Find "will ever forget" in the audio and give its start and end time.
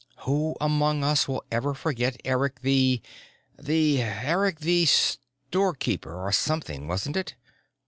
1.27-2.19